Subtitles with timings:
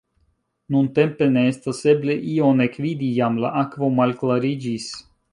[0.75, 4.89] Nuntempe ne estas eble ion ekvidi, jam la akvo malklariĝis.